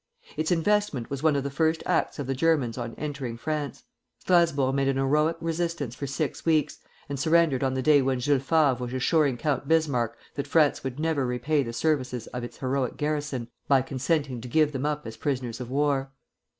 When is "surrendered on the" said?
7.19-7.83